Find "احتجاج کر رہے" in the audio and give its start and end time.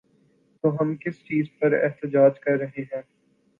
1.83-2.81